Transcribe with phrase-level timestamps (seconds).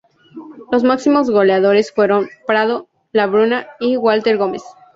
[0.71, 4.63] Los máximos goleadores fueron Prado, Labruna y Walter Gómez.